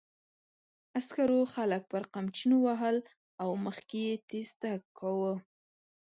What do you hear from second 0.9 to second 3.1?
عسکرو خلک پر قمچینو وهل